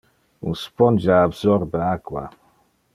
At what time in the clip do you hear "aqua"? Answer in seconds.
1.93-2.27